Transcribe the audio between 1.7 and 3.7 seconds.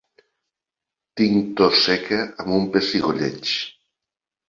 seca amb un pessigolleig.